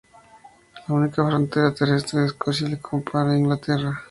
La 0.87 0.95
única 0.95 1.23
frontera 1.23 1.75
terrestre 1.75 2.21
de 2.21 2.25
Escocia 2.25 2.67
la 2.67 2.77
comparte 2.79 3.27
con 3.29 3.37
Inglaterra. 3.37 3.99